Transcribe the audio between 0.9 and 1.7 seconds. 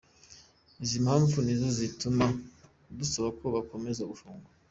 mpamvu ni zo